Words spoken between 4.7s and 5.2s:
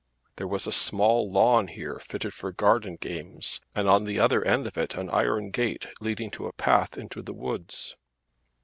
it an